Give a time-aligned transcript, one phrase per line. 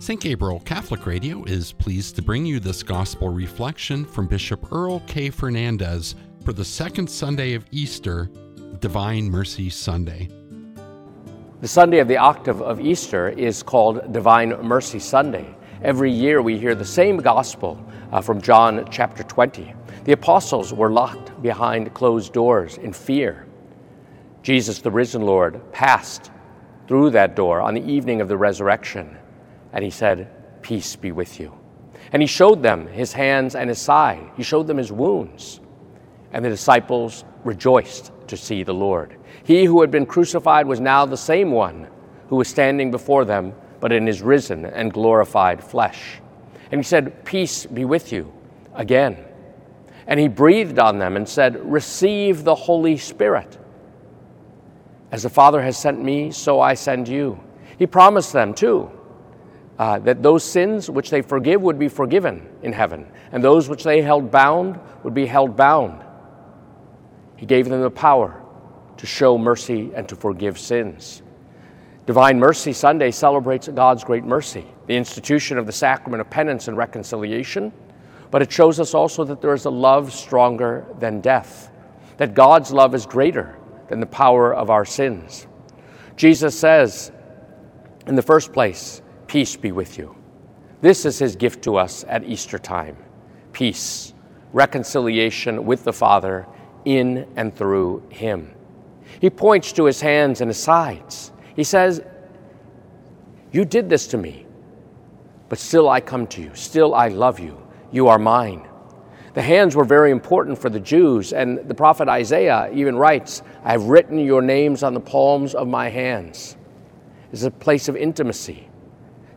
[0.00, 0.18] St.
[0.18, 5.28] Gabriel Catholic Radio is pleased to bring you this gospel reflection from Bishop Earl K.
[5.28, 8.30] Fernandes for the second Sunday of Easter,
[8.78, 10.30] Divine Mercy Sunday.
[11.60, 15.54] The Sunday of the octave of Easter is called Divine Mercy Sunday.
[15.82, 17.78] Every year we hear the same gospel
[18.10, 19.74] uh, from John chapter 20.
[20.04, 23.46] The apostles were locked behind closed doors in fear.
[24.42, 26.30] Jesus, the risen Lord, passed
[26.88, 29.18] through that door on the evening of the resurrection
[29.72, 30.30] and he said,
[30.62, 31.52] Peace be with you.
[32.12, 34.30] And he showed them his hands and his side.
[34.36, 35.60] He showed them his wounds.
[36.32, 39.16] And the disciples rejoiced to see the Lord.
[39.44, 41.88] He who had been crucified was now the same one
[42.28, 46.20] who was standing before them, but in his risen and glorified flesh.
[46.70, 48.32] And he said, Peace be with you
[48.74, 49.24] again.
[50.06, 53.58] And he breathed on them and said, Receive the Holy Spirit.
[55.12, 57.40] As the Father has sent me, so I send you.
[57.78, 58.90] He promised them, too,
[59.80, 63.82] uh, that those sins which they forgive would be forgiven in heaven, and those which
[63.82, 66.04] they held bound would be held bound.
[67.36, 68.42] He gave them the power
[68.98, 71.22] to show mercy and to forgive sins.
[72.04, 76.76] Divine Mercy Sunday celebrates God's great mercy, the institution of the sacrament of penance and
[76.76, 77.72] reconciliation,
[78.30, 81.70] but it shows us also that there is a love stronger than death,
[82.18, 83.56] that God's love is greater
[83.88, 85.46] than the power of our sins.
[86.16, 87.12] Jesus says,
[88.06, 90.16] in the first place, Peace be with you.
[90.80, 92.96] This is his gift to us at Easter time
[93.52, 94.12] peace,
[94.52, 96.48] reconciliation with the Father
[96.84, 98.52] in and through him.
[99.20, 101.30] He points to his hands and his sides.
[101.54, 102.02] He says,
[103.52, 104.46] You did this to me,
[105.48, 106.50] but still I come to you.
[106.54, 107.64] Still I love you.
[107.92, 108.66] You are mine.
[109.34, 113.70] The hands were very important for the Jews, and the prophet Isaiah even writes, I
[113.70, 116.56] have written your names on the palms of my hands.
[117.30, 118.69] It's a place of intimacy.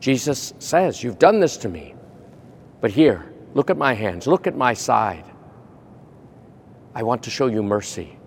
[0.00, 1.94] Jesus says, You've done this to me.
[2.80, 5.24] But here, look at my hands, look at my side.
[6.94, 8.18] I want to show you mercy.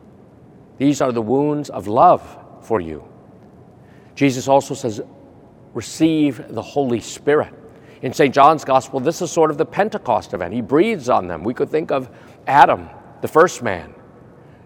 [0.77, 3.03] These are the wounds of love for you.
[4.15, 5.01] Jesus also says,
[5.73, 7.53] Receive the Holy Spirit.
[8.03, 8.33] In St.
[8.33, 10.53] John's Gospel, this is sort of the Pentecost event.
[10.53, 11.43] He breathes on them.
[11.43, 12.09] We could think of
[12.47, 12.89] Adam,
[13.21, 13.93] the first man.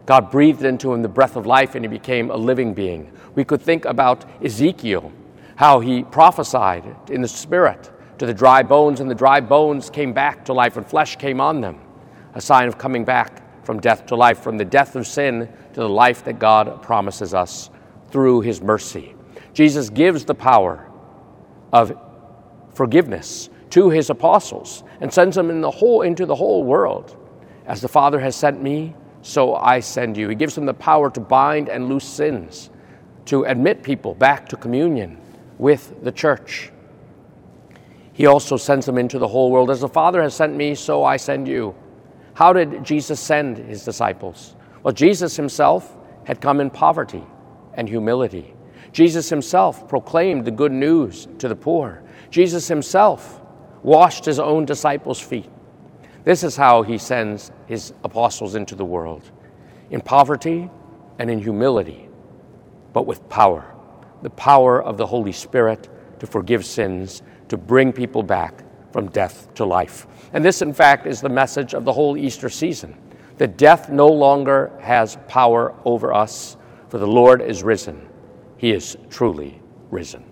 [0.08, 3.12] God breathed into him the breath of life and he became a living being.
[3.36, 5.12] We could think about Ezekiel,
[5.58, 10.14] how he prophesied in the Spirit to the dry bones, and the dry bones came
[10.14, 11.80] back to life, and flesh came on them,
[12.36, 15.80] a sign of coming back from death to life, from the death of sin to
[15.80, 17.72] the life that God promises us
[18.12, 19.16] through his mercy.
[19.54, 20.88] Jesus gives the power
[21.74, 22.00] of
[22.76, 27.18] forgiveness to his apostles and sends them in the whole, into the whole world.
[27.66, 28.94] As the Father has sent me,
[29.24, 30.30] so I send you.
[30.30, 32.70] He gives them the power to bind and loose sins,
[33.26, 35.20] to admit people back to communion
[35.58, 36.72] with the church.
[38.14, 39.70] He also sends them into the whole world.
[39.70, 41.76] As the Father has sent me, so I send you.
[42.34, 44.56] How did Jesus send his disciples?
[44.84, 45.96] Well, Jesus himself
[46.26, 47.24] had come in poverty
[47.76, 48.54] and humility.
[48.92, 52.02] Jesus himself proclaimed the good news to the poor.
[52.32, 53.42] Jesus himself
[53.84, 55.50] washed his own disciples' feet.
[56.24, 59.32] This is how he sends his apostles into the world
[59.90, 60.70] in poverty
[61.20, 62.10] and in humility,
[62.94, 63.77] but with power
[64.22, 65.90] the power of the Holy Spirit
[66.20, 70.08] to forgive sins, to bring people back from death to life.
[70.34, 72.98] And this, in fact, is the message of the whole Easter season
[73.38, 76.58] that death no longer has power over us,
[76.90, 78.08] for the Lord is risen.
[78.58, 79.62] He is truly
[79.92, 80.26] risen.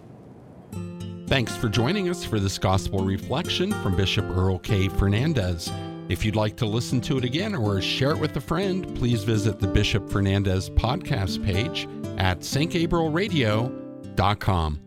[1.27, 4.87] Thanks for joining us for this gospel reflection from Bishop Earl K.
[4.87, 5.71] Fernandes.
[6.09, 9.23] If you'd like to listen to it again or share it with a friend, please
[9.23, 14.79] visit the Bishop Fernandes podcast page at stgabrielradio.com.